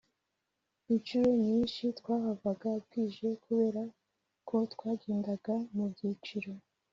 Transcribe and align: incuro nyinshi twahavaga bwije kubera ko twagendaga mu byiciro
incuro 0.93 1.29
nyinshi 1.45 1.83
twahavaga 1.99 2.69
bwije 2.83 3.27
kubera 3.43 3.81
ko 4.47 4.55
twagendaga 4.73 5.53
mu 5.75 5.85
byiciro 5.91 6.51